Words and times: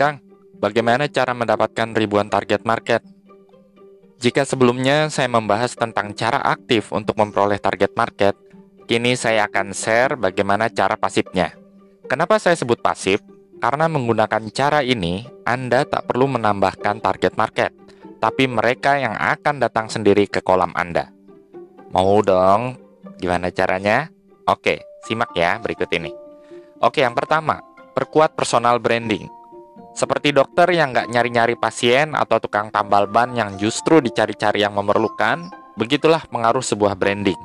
Kang, 0.00 0.16
bagaimana 0.56 1.12
cara 1.12 1.36
mendapatkan 1.36 1.92
ribuan 1.92 2.32
target 2.32 2.64
market? 2.64 3.04
Jika 4.16 4.48
sebelumnya 4.48 5.12
saya 5.12 5.28
membahas 5.28 5.76
tentang 5.76 6.16
cara 6.16 6.40
aktif 6.40 6.88
untuk 6.88 7.20
memperoleh 7.20 7.60
target 7.60 7.92
market, 7.92 8.32
kini 8.88 9.12
saya 9.12 9.44
akan 9.44 9.76
share 9.76 10.16
bagaimana 10.16 10.72
cara 10.72 10.96
pasifnya. 10.96 11.52
Kenapa 12.08 12.40
saya 12.40 12.56
sebut 12.56 12.80
pasif? 12.80 13.20
Karena 13.60 13.92
menggunakan 13.92 14.48
cara 14.48 14.80
ini, 14.80 15.28
Anda 15.44 15.84
tak 15.84 16.08
perlu 16.08 16.32
menambahkan 16.32 17.04
target 17.04 17.36
market, 17.36 17.68
tapi 18.24 18.48
mereka 18.48 18.96
yang 18.96 19.12
akan 19.12 19.60
datang 19.60 19.92
sendiri 19.92 20.24
ke 20.32 20.40
kolam 20.40 20.72
Anda. 20.80 21.12
Mau 21.92 22.24
dong? 22.24 22.80
Gimana 23.20 23.52
caranya? 23.52 24.08
Oke, 24.48 24.80
simak 25.04 25.36
ya 25.36 25.60
berikut 25.60 25.92
ini. 25.92 26.08
Oke, 26.80 27.04
yang 27.04 27.12
pertama, 27.12 27.60
perkuat 27.92 28.32
personal 28.32 28.80
branding. 28.80 29.39
Seperti 29.90 30.30
dokter 30.30 30.70
yang 30.70 30.94
nggak 30.94 31.10
nyari-nyari 31.10 31.58
pasien 31.58 32.14
atau 32.14 32.38
tukang 32.38 32.70
tambal 32.70 33.10
ban 33.10 33.34
yang 33.34 33.58
justru 33.58 33.98
dicari-cari 33.98 34.62
yang 34.62 34.72
memerlukan, 34.72 35.50
begitulah 35.74 36.22
pengaruh 36.30 36.62
sebuah 36.62 36.94
branding. 36.94 37.38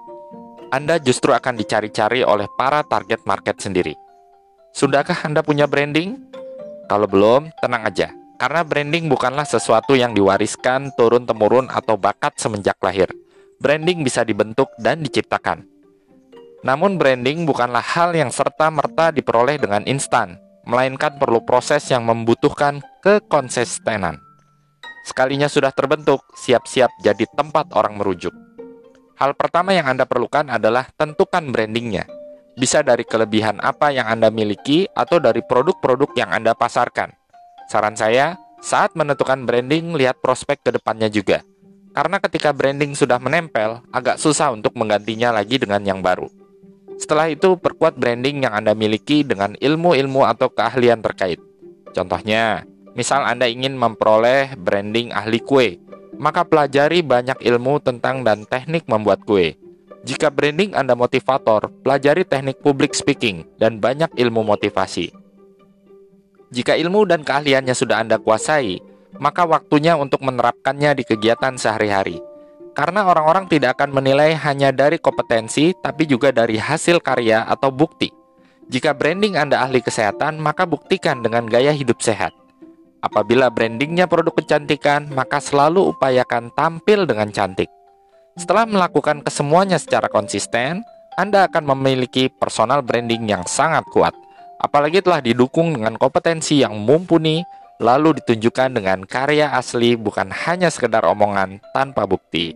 Anda 0.70 1.02
justru 1.02 1.34
akan 1.34 1.58
dicari-cari 1.58 2.22
oleh 2.22 2.46
para 2.54 2.86
target 2.86 3.26
market 3.26 3.58
sendiri. 3.62 3.98
Sudahkah 4.76 5.26
Anda 5.26 5.42
punya 5.42 5.66
branding? 5.66 6.20
Kalau 6.86 7.10
belum, 7.10 7.50
tenang 7.64 7.88
aja. 7.88 8.14
Karena 8.36 8.62
branding 8.68 9.08
bukanlah 9.08 9.48
sesuatu 9.48 9.96
yang 9.96 10.12
diwariskan 10.12 10.92
turun-temurun 11.00 11.72
atau 11.72 11.96
bakat 11.96 12.36
semenjak 12.36 12.76
lahir. 12.84 13.08
Branding 13.64 14.04
bisa 14.04 14.28
dibentuk 14.28 14.68
dan 14.76 15.00
diciptakan. 15.00 15.64
Namun 16.68 17.00
branding 17.00 17.48
bukanlah 17.48 17.82
hal 17.82 18.12
yang 18.12 18.30
serta-merta 18.34 19.16
diperoleh 19.16 19.56
dengan 19.56 19.88
instan, 19.88 20.36
melainkan 20.66 21.18
perlu 21.22 21.42
proses 21.46 21.86
yang 21.90 22.06
membutuhkan 22.06 22.82
kekonsistenan. 23.02 24.22
Sekalinya 25.06 25.46
sudah 25.46 25.70
terbentuk, 25.70 26.26
siap-siap 26.34 26.90
jadi 27.06 27.30
tempat 27.38 27.70
orang 27.78 28.02
merujuk. 28.02 28.34
Hal 29.16 29.38
pertama 29.38 29.72
yang 29.72 29.86
Anda 29.88 30.04
perlukan 30.04 30.50
adalah 30.50 30.90
tentukan 30.98 31.54
brandingnya. 31.54 32.10
Bisa 32.58 32.82
dari 32.82 33.06
kelebihan 33.06 33.62
apa 33.62 33.94
yang 33.94 34.10
Anda 34.10 34.34
miliki 34.34 34.90
atau 34.92 35.22
dari 35.22 35.46
produk-produk 35.46 36.10
yang 36.18 36.34
Anda 36.34 36.58
pasarkan. 36.58 37.14
Saran 37.70 37.96
saya, 37.96 38.36
saat 38.60 38.98
menentukan 38.98 39.46
branding, 39.46 39.94
lihat 39.94 40.20
prospek 40.20 40.66
ke 40.66 40.70
depannya 40.74 41.08
juga. 41.08 41.46
Karena 41.96 42.20
ketika 42.20 42.52
branding 42.52 42.92
sudah 42.92 43.22
menempel, 43.22 43.80
agak 43.94 44.20
susah 44.20 44.52
untuk 44.52 44.76
menggantinya 44.76 45.32
lagi 45.32 45.56
dengan 45.56 45.80
yang 45.86 46.04
baru. 46.04 46.28
Setelah 46.96 47.28
itu, 47.28 47.60
perkuat 47.60 48.00
branding 48.00 48.48
yang 48.48 48.54
Anda 48.56 48.72
miliki 48.72 49.28
dengan 49.28 49.54
ilmu-ilmu 49.60 50.24
atau 50.24 50.48
keahlian 50.48 51.04
terkait. 51.04 51.40
Contohnya, 51.92 52.64
misal 52.96 53.28
Anda 53.28 53.52
ingin 53.52 53.76
memperoleh 53.76 54.56
branding 54.56 55.12
ahli 55.12 55.44
kue, 55.44 55.80
maka 56.16 56.48
pelajari 56.48 57.04
banyak 57.04 57.40
ilmu 57.44 57.84
tentang 57.84 58.24
dan 58.24 58.48
teknik 58.48 58.88
membuat 58.88 59.24
kue. 59.28 59.60
Jika 60.06 60.30
branding 60.30 60.78
Anda 60.78 60.94
motivator, 60.94 61.74
pelajari 61.82 62.24
teknik 62.24 62.62
public 62.62 62.94
speaking 62.94 63.44
dan 63.58 63.82
banyak 63.82 64.14
ilmu 64.16 64.46
motivasi. 64.46 65.10
Jika 66.54 66.78
ilmu 66.78 67.10
dan 67.10 67.26
keahliannya 67.26 67.74
sudah 67.74 68.06
Anda 68.06 68.22
kuasai, 68.22 68.80
maka 69.18 69.44
waktunya 69.50 69.98
untuk 69.98 70.22
menerapkannya 70.22 71.02
di 71.02 71.04
kegiatan 71.04 71.58
sehari-hari. 71.58 72.22
Karena 72.76 73.08
orang-orang 73.08 73.48
tidak 73.48 73.80
akan 73.80 73.96
menilai 73.96 74.36
hanya 74.36 74.76
dari 74.76 75.00
kompetensi, 75.00 75.72
tapi 75.80 76.04
juga 76.04 76.36
dari 76.36 76.60
hasil 76.60 77.00
karya 77.00 77.48
atau 77.48 77.72
bukti. 77.72 78.12
Jika 78.68 78.92
branding 78.92 79.40
Anda 79.40 79.64
ahli 79.64 79.80
kesehatan, 79.80 80.44
maka 80.44 80.68
buktikan 80.68 81.24
dengan 81.24 81.48
gaya 81.48 81.72
hidup 81.72 82.04
sehat. 82.04 82.36
Apabila 83.00 83.48
brandingnya 83.48 84.12
produk 84.12 84.36
kecantikan, 84.36 85.08
maka 85.14 85.40
selalu 85.40 85.96
upayakan 85.96 86.52
tampil 86.52 87.08
dengan 87.08 87.32
cantik. 87.32 87.72
Setelah 88.36 88.68
melakukan 88.68 89.24
kesemuanya 89.24 89.80
secara 89.80 90.12
konsisten, 90.12 90.84
Anda 91.16 91.48
akan 91.48 91.72
memiliki 91.72 92.28
personal 92.28 92.84
branding 92.84 93.24
yang 93.30 93.48
sangat 93.48 93.88
kuat. 93.88 94.12
Apalagi 94.60 95.00
telah 95.00 95.24
didukung 95.24 95.78
dengan 95.80 95.96
kompetensi 95.96 96.60
yang 96.60 96.76
mumpuni, 96.76 97.46
lalu 97.80 98.20
ditunjukkan 98.20 98.76
dengan 98.76 99.06
karya 99.06 99.54
asli 99.54 99.94
bukan 99.94 100.32
hanya 100.32 100.74
sekedar 100.74 101.06
omongan 101.06 101.62
tanpa 101.72 102.10
bukti. 102.10 102.56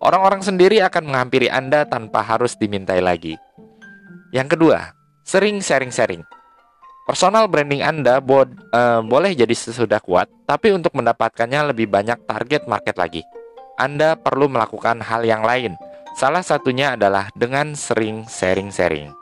Orang-orang 0.00 0.40
sendiri 0.40 0.80
akan 0.80 1.12
menghampiri 1.12 1.52
Anda 1.52 1.84
tanpa 1.84 2.24
harus 2.24 2.56
dimintai 2.56 3.04
lagi. 3.04 3.36
Yang 4.32 4.56
kedua, 4.56 4.96
sering 5.28 5.60
sharing-sharing. 5.60 6.24
Personal 7.04 7.52
branding 7.52 7.84
Anda 7.84 8.16
bo 8.24 8.48
uh, 8.48 9.04
boleh 9.04 9.36
jadi 9.36 9.52
sesudah 9.52 10.00
kuat, 10.00 10.32
tapi 10.48 10.72
untuk 10.72 10.96
mendapatkannya 10.96 11.76
lebih 11.76 11.92
banyak 11.92 12.16
target 12.24 12.64
market 12.64 12.96
lagi. 12.96 13.20
Anda 13.76 14.16
perlu 14.16 14.48
melakukan 14.48 15.04
hal 15.04 15.20
yang 15.28 15.44
lain. 15.44 15.76
Salah 16.16 16.40
satunya 16.40 16.96
adalah 16.96 17.28
dengan 17.36 17.76
sering 17.76 18.24
sharing-sharing. 18.24 19.12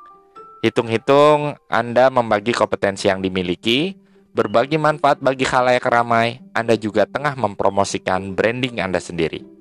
Hitung-hitung, 0.62 1.58
Anda 1.66 2.06
membagi 2.06 2.54
kompetensi 2.54 3.10
yang 3.10 3.18
dimiliki, 3.18 3.98
berbagi 4.30 4.78
manfaat 4.78 5.18
bagi 5.18 5.42
khalayak 5.42 5.82
ramai, 5.90 6.38
Anda 6.54 6.78
juga 6.78 7.02
tengah 7.02 7.34
mempromosikan 7.34 8.38
branding 8.38 8.78
Anda 8.78 9.02
sendiri. 9.02 9.57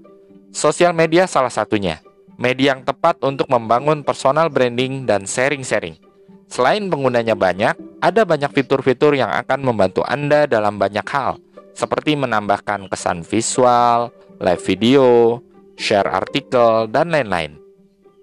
Sosial 0.55 0.95
media 0.95 1.27
salah 1.27 1.51
satunya, 1.51 1.99
media 2.39 2.73
yang 2.73 2.87
tepat 2.87 3.19
untuk 3.25 3.51
membangun 3.51 4.01
personal 4.01 4.47
branding 4.47 5.03
dan 5.03 5.27
sharing-sharing. 5.27 5.99
Selain 6.47 6.87
penggunanya 6.87 7.35
banyak, 7.35 7.75
ada 7.99 8.23
banyak 8.23 8.55
fitur-fitur 8.55 9.19
yang 9.19 9.27
akan 9.27 9.59
membantu 9.67 10.07
Anda 10.07 10.47
dalam 10.47 10.79
banyak 10.79 11.03
hal, 11.03 11.43
seperti 11.75 12.15
menambahkan 12.15 12.87
kesan 12.87 13.27
visual, 13.27 14.15
live 14.39 14.63
video, 14.63 15.43
share 15.75 16.07
artikel, 16.07 16.87
dan 16.87 17.11
lain-lain. 17.11 17.59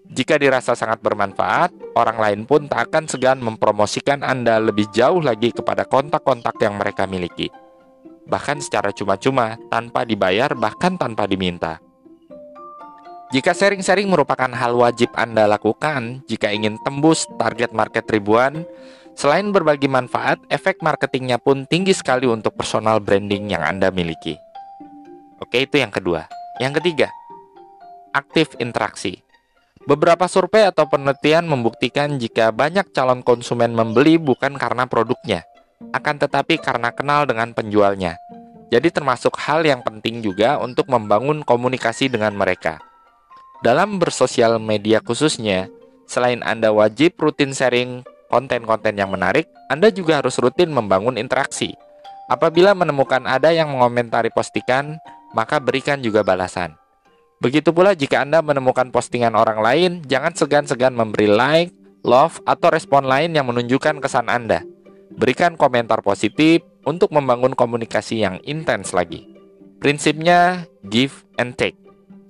Jika 0.09 0.41
dirasa 0.41 0.73
sangat 0.73 1.05
bermanfaat, 1.05 1.93
orang 1.93 2.17
lain 2.17 2.41
pun 2.49 2.65
tak 2.65 2.89
akan 2.89 3.05
segan 3.05 3.45
mempromosikan 3.45 4.25
Anda 4.25 4.57
lebih 4.63 4.89
jauh 4.95 5.21
lagi 5.21 5.53
kepada 5.53 5.85
kontak-kontak 5.85 6.57
yang 6.65 6.81
mereka 6.81 7.05
miliki. 7.05 7.53
Bahkan 8.25 8.65
secara 8.65 8.89
cuma-cuma, 8.89 9.61
tanpa 9.69 10.09
dibayar, 10.09 10.57
bahkan 10.57 10.97
tanpa 10.97 11.29
diminta. 11.29 11.84
Jika 13.35 13.51
sharing-sharing 13.51 14.07
merupakan 14.07 14.47
hal 14.47 14.79
wajib 14.79 15.11
Anda 15.19 15.51
lakukan 15.51 16.23
jika 16.31 16.55
ingin 16.55 16.79
tembus 16.87 17.27
target 17.35 17.75
market 17.75 18.07
ribuan, 18.07 18.63
selain 19.19 19.51
berbagi 19.51 19.91
manfaat, 19.91 20.39
efek 20.55 20.79
marketingnya 20.79 21.43
pun 21.43 21.67
tinggi 21.67 21.91
sekali 21.91 22.31
untuk 22.31 22.55
personal 22.55 23.03
branding 23.03 23.51
yang 23.51 23.67
Anda 23.67 23.91
miliki. 23.91 24.39
Oke, 25.43 25.67
itu 25.67 25.83
yang 25.83 25.91
kedua. 25.91 26.31
Yang 26.63 26.79
ketiga, 26.79 27.11
aktif 28.15 28.55
interaksi. 28.63 29.27
Beberapa 29.83 30.31
survei 30.31 30.71
atau 30.71 30.87
penelitian 30.87 31.51
membuktikan 31.51 32.15
jika 32.23 32.55
banyak 32.55 32.95
calon 32.95 33.27
konsumen 33.27 33.75
membeli 33.75 34.15
bukan 34.15 34.55
karena 34.55 34.87
produknya, 34.87 35.43
akan 35.91 36.23
tetapi 36.23 36.63
karena 36.63 36.95
kenal 36.95 37.27
dengan 37.27 37.51
penjualnya. 37.51 38.15
Jadi 38.71 38.95
termasuk 38.95 39.35
hal 39.43 39.67
yang 39.67 39.83
penting 39.83 40.23
juga 40.23 40.63
untuk 40.63 40.87
membangun 40.87 41.43
komunikasi 41.43 42.07
dengan 42.07 42.31
mereka. 42.39 42.94
Dalam 43.65 43.97
bersosial 43.97 44.61
media 44.61 45.01
khususnya, 45.01 45.73
selain 46.05 46.45
Anda 46.45 46.69
wajib 46.69 47.17
rutin 47.17 47.57
sharing 47.57 48.05
konten-konten 48.29 48.93
yang 48.93 49.09
menarik, 49.09 49.49
Anda 49.73 49.89
juga 49.89 50.21
harus 50.21 50.37
rutin 50.37 50.69
membangun 50.69 51.17
interaksi. 51.17 51.73
Apabila 52.29 52.77
menemukan 52.77 53.25
ada 53.25 53.57
yang 53.57 53.73
mengomentari 53.73 54.29
postingan, 54.29 55.01
maka 55.33 55.65
berikan 55.65 56.05
juga 56.05 56.21
balasan. 56.21 56.77
Begitu 57.41 57.73
pula 57.73 57.97
jika 57.97 58.21
Anda 58.21 58.45
menemukan 58.45 58.93
postingan 58.93 59.33
orang 59.33 59.65
lain, 59.65 59.91
jangan 60.05 60.37
segan-segan 60.37 60.93
memberi 60.93 61.33
like, 61.33 61.73
love, 62.05 62.45
atau 62.45 62.69
respon 62.69 63.09
lain 63.09 63.33
yang 63.33 63.49
menunjukkan 63.49 63.97
kesan 64.05 64.29
Anda. 64.29 64.61
Berikan 65.17 65.57
komentar 65.57 66.05
positif 66.05 66.61
untuk 66.85 67.17
membangun 67.17 67.57
komunikasi 67.57 68.29
yang 68.29 68.45
intens 68.45 68.93
lagi. 68.93 69.25
Prinsipnya 69.81 70.69
give 70.85 71.25
and 71.41 71.57
take. 71.57 71.84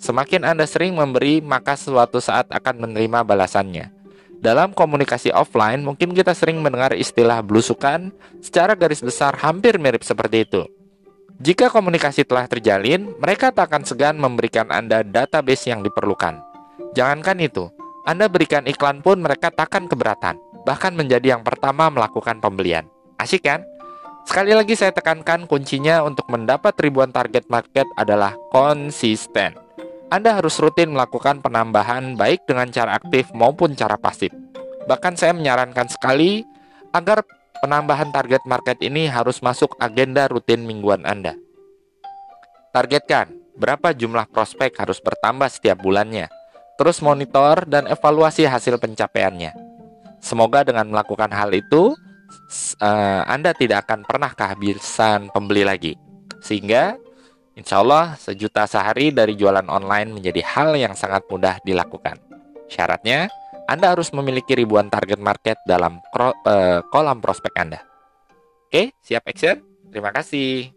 Semakin 0.04 0.44
Anda 0.44 0.68
sering 0.68 1.00
memberi, 1.00 1.40
maka 1.40 1.80
suatu 1.80 2.20
saat 2.20 2.52
akan 2.52 2.76
menerima 2.76 3.24
balasannya. 3.24 3.88
Dalam 4.36 4.76
komunikasi 4.76 5.32
offline, 5.32 5.80
mungkin 5.80 6.12
kita 6.12 6.36
sering 6.36 6.60
mendengar 6.60 6.92
istilah 6.92 7.40
blusukan, 7.40 8.12
secara 8.44 8.76
garis 8.76 9.00
besar 9.00 9.32
hampir 9.40 9.80
mirip 9.80 10.04
seperti 10.04 10.44
itu. 10.44 10.68
Jika 11.40 11.72
komunikasi 11.72 12.28
telah 12.28 12.44
terjalin, 12.44 13.16
mereka 13.16 13.48
tak 13.48 13.72
akan 13.72 13.88
segan 13.88 14.20
memberikan 14.20 14.68
Anda 14.68 15.00
database 15.00 15.72
yang 15.72 15.80
diperlukan. 15.80 16.36
Jangankan 16.92 17.40
itu, 17.40 17.72
Anda 18.04 18.28
berikan 18.28 18.68
iklan 18.68 19.00
pun 19.00 19.24
mereka 19.24 19.48
takkan 19.48 19.88
keberatan, 19.88 20.36
bahkan 20.68 20.92
menjadi 20.92 21.32
yang 21.32 21.42
pertama 21.48 21.88
melakukan 21.88 22.44
pembelian. 22.44 22.84
Asik 23.16 23.48
kan? 23.48 23.64
Sekali 24.28 24.52
lagi 24.52 24.76
saya 24.76 24.92
tekankan 24.92 25.48
kuncinya 25.48 26.04
untuk 26.04 26.28
mendapat 26.28 26.76
ribuan 26.76 27.08
target 27.08 27.48
market 27.48 27.88
adalah 27.96 28.36
konsisten. 28.52 29.63
Anda 30.12 30.36
harus 30.36 30.60
rutin 30.60 30.92
melakukan 30.92 31.40
penambahan 31.40 32.16
baik 32.18 32.44
dengan 32.44 32.68
cara 32.68 33.00
aktif 33.00 33.32
maupun 33.32 33.72
cara 33.72 33.96
pasif. 33.96 34.30
Bahkan 34.84 35.16
saya 35.16 35.32
menyarankan 35.32 35.88
sekali 35.88 36.44
agar 36.92 37.24
penambahan 37.64 38.12
target 38.12 38.44
market 38.44 38.78
ini 38.84 39.08
harus 39.08 39.40
masuk 39.40 39.72
agenda 39.80 40.28
rutin 40.28 40.68
mingguan 40.68 41.08
Anda. 41.08 41.32
Targetkan 42.74 43.32
berapa 43.56 43.94
jumlah 43.94 44.28
prospek 44.28 44.76
harus 44.76 45.00
bertambah 45.00 45.48
setiap 45.48 45.80
bulannya. 45.80 46.28
Terus 46.74 46.98
monitor 47.00 47.64
dan 47.70 47.86
evaluasi 47.86 48.50
hasil 48.50 48.82
pencapaiannya. 48.82 49.54
Semoga 50.18 50.66
dengan 50.66 50.90
melakukan 50.90 51.30
hal 51.30 51.54
itu, 51.54 51.94
uh, 52.82 53.22
Anda 53.30 53.54
tidak 53.54 53.86
akan 53.86 54.02
pernah 54.02 54.34
kehabisan 54.34 55.30
pembeli 55.30 55.62
lagi. 55.62 55.94
Sehingga, 56.42 56.98
insya 57.54 57.80
Allah, 57.80 58.18
sejuta 58.18 58.66
sehari 58.66 59.14
dari 59.14 59.38
jualan 59.38 59.66
online 59.70 60.10
menjadi 60.10 60.42
hal 60.42 60.74
yang 60.74 60.98
sangat 60.98 61.22
mudah 61.30 61.62
dilakukan. 61.62 62.18
Syaratnya, 62.66 63.30
Anda 63.70 63.94
harus 63.94 64.10
memiliki 64.10 64.58
ribuan 64.58 64.90
target 64.90 65.22
market 65.22 65.56
dalam 65.64 66.02
uh, 66.18 66.82
kolam 66.90 67.22
prospek 67.22 67.54
Anda. 67.56 67.80
Oke, 68.68 68.92
siap 69.00 69.24
action? 69.30 69.62
Terima 69.94 70.10
kasih. 70.10 70.74